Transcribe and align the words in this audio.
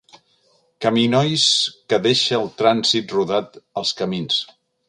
Caminois 0.85 1.43
que 1.93 2.01
deixa 2.07 2.39
el 2.39 2.51
trànsit 2.63 3.15
rodat 3.19 3.63
als 3.83 3.97
camins. 4.01 4.43